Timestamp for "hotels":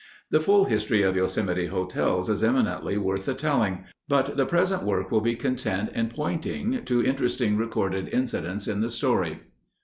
1.67-2.27